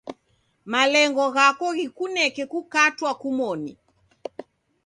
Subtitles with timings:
[0.71, 3.73] Malengo ghako ghikuneke kukatwa kumoni.